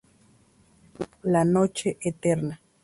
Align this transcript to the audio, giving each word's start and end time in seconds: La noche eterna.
La 1.35 1.45
noche 1.45 1.95
eterna. 2.01 2.57